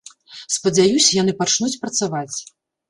Спадзяюся, 0.55 1.11
яны 1.21 1.37
пачнуць 1.43 1.79
працаваць. 1.87 2.37